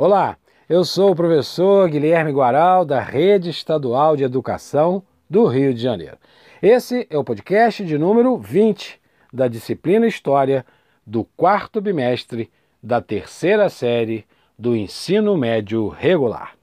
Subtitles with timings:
[0.00, 0.36] Olá,
[0.68, 6.16] eu sou o professor Guilherme Guaral, da Rede Estadual de Educação do Rio de Janeiro.
[6.62, 9.00] Esse é o podcast de número 20
[9.32, 10.64] da disciplina História
[11.04, 12.48] do quarto bimestre
[12.80, 14.24] da terceira série
[14.56, 16.54] do ensino médio regular.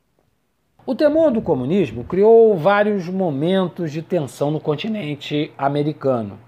[0.86, 6.40] O temor do comunismo criou vários momentos de tensão no continente americano.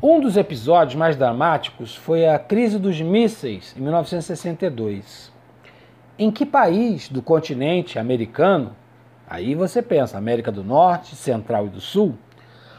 [0.00, 5.39] Um dos episódios mais dramáticos foi a crise dos mísseis em 1962.
[6.22, 8.76] Em que país do continente americano,
[9.26, 12.14] aí você pensa, América do Norte, Central e do Sul,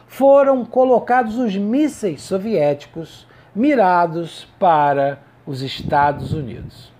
[0.05, 6.93] foram colocados os mísseis soviéticos mirados para os Estados Unidos?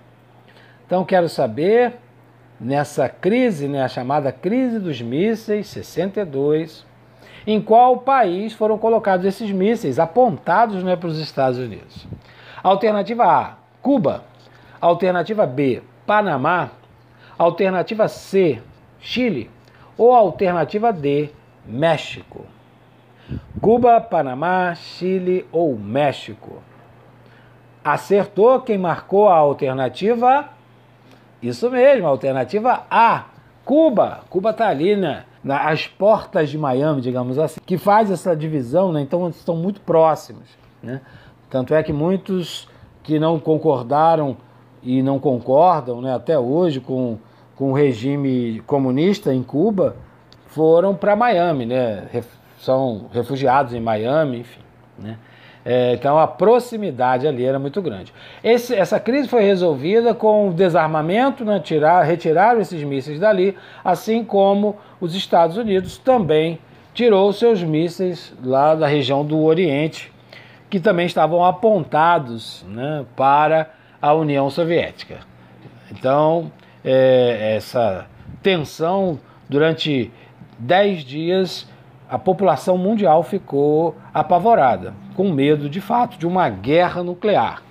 [0.83, 1.99] Então quero saber,
[2.59, 6.83] nessa crise, né, a chamada crise dos mísseis 62,
[7.45, 12.07] em qual país foram colocados esses mísseis apontados né, para os Estados Unidos?
[12.63, 14.23] Alternativa A, Cuba.
[14.81, 16.71] Alternativa B, Panamá,
[17.37, 18.61] alternativa C,
[18.99, 19.49] Chile
[19.97, 21.29] ou alternativa D,
[21.65, 22.45] México.
[23.61, 26.61] Cuba, Panamá, Chile ou México.
[27.83, 30.49] Acertou quem marcou a alternativa?
[31.41, 33.25] Isso mesmo, alternativa A,
[33.65, 34.21] Cuba.
[34.29, 35.23] Cuba está ali, né?
[35.43, 39.01] Nas portas de Miami, digamos assim, que faz essa divisão, né?
[39.01, 40.47] Então estão muito próximos,
[40.83, 41.01] né?
[41.49, 42.67] Tanto é que muitos
[43.03, 44.37] que não concordaram
[44.83, 47.17] e não concordam né, até hoje com,
[47.55, 49.95] com o regime comunista em Cuba
[50.47, 52.07] foram para Miami, né?
[52.59, 54.61] são refugiados em Miami, enfim.
[54.99, 55.17] Né?
[55.63, 58.13] É, então a proximidade ali era muito grande.
[58.43, 64.23] Esse, essa crise foi resolvida com o desarmamento, né, tirar, retiraram esses mísseis dali, assim
[64.23, 66.59] como os Estados Unidos também
[66.93, 70.11] tirou seus mísseis lá da região do Oriente,
[70.69, 73.69] que também estavam apontados né, para
[74.01, 75.19] a União Soviética.
[75.91, 76.51] Então,
[76.83, 78.07] é, essa
[78.41, 80.11] tensão durante
[80.57, 81.67] dez dias,
[82.09, 87.61] a população mundial ficou apavorada, com medo de fato de uma guerra nuclear.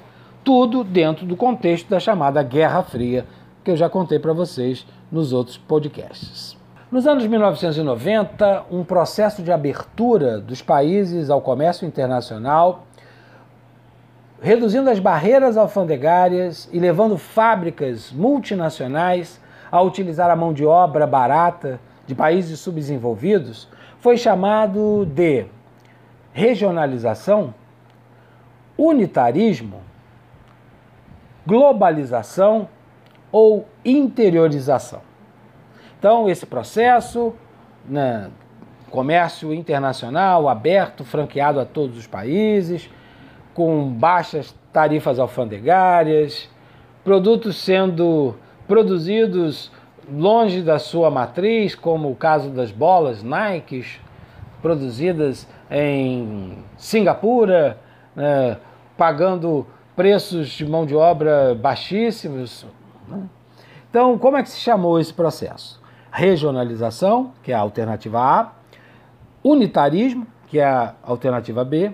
[0.44, 3.26] Tudo dentro do contexto da chamada Guerra Fria,
[3.64, 6.56] que eu já contei para vocês nos outros podcasts.
[6.90, 12.86] Nos anos 1990, um processo de abertura dos países ao comércio internacional
[14.40, 19.40] reduzindo as barreiras alfandegárias e levando fábricas multinacionais
[19.70, 23.68] a utilizar a mão de obra barata de países subdesenvolvidos,
[24.00, 25.46] foi chamado de
[26.32, 27.54] regionalização,
[28.76, 29.80] unitarismo,
[31.46, 32.68] globalização
[33.30, 35.02] ou interiorização.
[35.98, 37.34] Então, esse processo,
[37.86, 38.30] né,
[38.90, 42.88] comércio internacional aberto, franqueado a todos os países,
[43.54, 46.48] com baixas tarifas alfandegárias,
[47.04, 48.34] produtos sendo
[48.68, 49.70] produzidos
[50.10, 53.84] longe da sua matriz, como o caso das bolas Nike,
[54.60, 57.78] produzidas em Singapura,
[58.14, 58.56] né,
[58.96, 59.66] pagando
[59.96, 62.66] preços de mão de obra baixíssimos.
[63.08, 63.22] Né?
[63.88, 65.80] Então, como é que se chamou esse processo?
[66.10, 68.52] Regionalização, que é a alternativa A,
[69.42, 71.92] unitarismo, que é a alternativa B,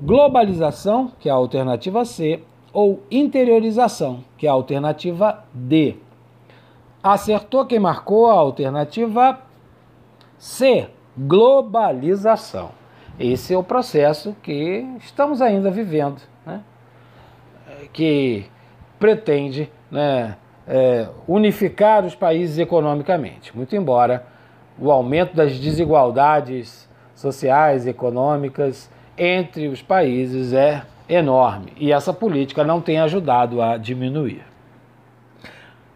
[0.00, 5.96] globalização, que é a alternativa C, ou interiorização, que é a alternativa D.
[7.02, 9.40] Acertou quem marcou a alternativa
[10.38, 12.70] C, globalização.
[13.18, 16.62] Esse é o processo que estamos ainda vivendo, né?
[17.92, 18.46] que
[18.98, 20.36] pretende né,
[20.66, 23.54] é, unificar os países economicamente.
[23.54, 24.24] Muito embora
[24.78, 28.90] o aumento das desigualdades sociais e econômicas
[29.22, 34.42] entre os países é enorme e essa política não tem ajudado a diminuir.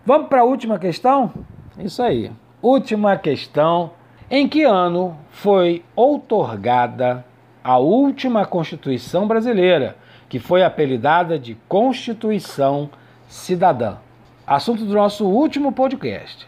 [0.04, 1.32] Vamos para a última questão?
[1.78, 2.30] Isso aí.
[2.60, 3.92] Última questão.
[4.30, 7.24] Em que ano foi outorgada
[7.62, 9.96] a última Constituição brasileira,
[10.28, 12.90] que foi apelidada de Constituição
[13.26, 13.96] Cidadã?
[14.46, 16.46] Assunto do nosso último podcast.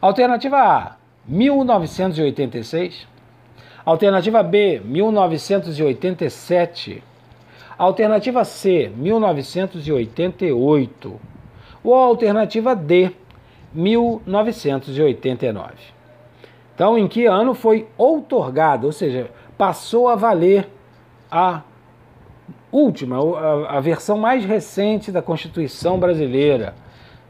[0.00, 0.96] Alternativa A,
[1.26, 3.13] 1986.
[3.84, 7.04] Alternativa B, 1987.
[7.76, 11.20] Alternativa C, 1988.
[11.82, 13.12] Ou alternativa D,
[13.74, 15.74] 1989.
[16.74, 20.66] Então, em que ano foi outorgada, ou seja, passou a valer
[21.30, 21.60] a
[22.72, 23.18] última,
[23.68, 26.74] a, versão mais recente da Constituição brasileira,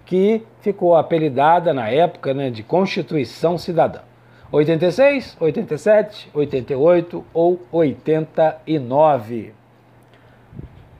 [0.06, 4.00] que ficou apelidada na época né, de Constituição Cidadã.
[4.52, 9.52] 86, 87, 88 ou 89.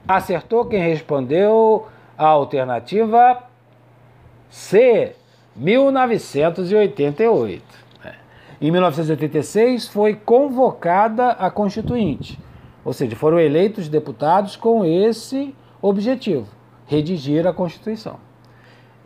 [0.07, 1.87] Acertou quem respondeu
[2.17, 3.43] a alternativa
[4.49, 5.15] C.
[5.55, 7.63] 1988.
[8.61, 12.39] Em 1986 foi convocada a Constituinte,
[12.83, 16.47] ou seja, foram eleitos deputados com esse objetivo,
[16.87, 18.17] redigir a Constituição.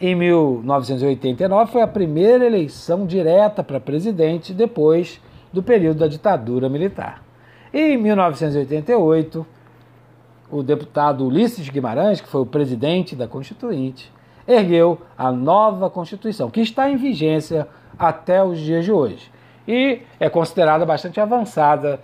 [0.02, 5.20] Em 1989 foi a primeira eleição direta para presidente depois
[5.52, 7.22] do período da ditadura militar.
[7.74, 9.46] E em 1988,
[10.50, 14.12] o deputado Ulisses Guimarães, que foi o presidente da Constituinte,
[14.48, 17.68] ergueu a nova Constituição, que está em vigência
[17.98, 19.30] até os dias de hoje
[19.70, 22.00] e é considerada bastante avançada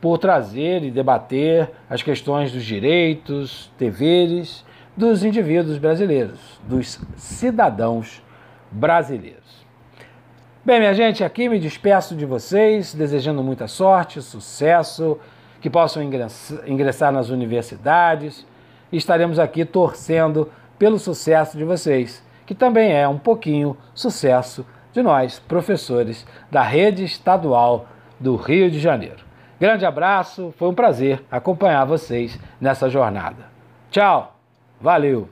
[0.00, 4.64] por trazer e debater as questões dos direitos, deveres
[4.96, 8.22] dos indivíduos brasileiros, dos cidadãos
[8.70, 9.62] brasileiros.
[10.64, 15.18] Bem, minha gente, aqui me despeço de vocês, desejando muita sorte, sucesso,
[15.60, 16.02] que possam
[16.66, 18.46] ingressar nas universidades.
[18.92, 25.38] Estaremos aqui torcendo pelo sucesso de vocês, que também é um pouquinho sucesso de nós,
[25.38, 27.86] professores da Rede Estadual
[28.20, 29.24] do Rio de Janeiro.
[29.58, 33.46] Grande abraço, foi um prazer acompanhar vocês nessa jornada.
[33.90, 34.31] Tchau,
[34.82, 35.28] valeu!